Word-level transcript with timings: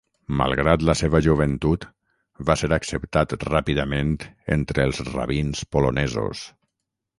Malgrat 0.37 0.85
la 0.87 0.95
seva 1.01 1.19
joventut, 1.25 1.85
va 2.47 2.55
ser 2.63 2.71
acceptat 2.79 3.37
ràpidament 3.45 4.17
entre 4.59 4.89
els 4.89 5.05
rabins 5.13 5.65
polonesos. 5.77 6.45